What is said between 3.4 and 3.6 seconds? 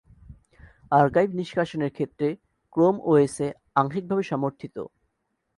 এ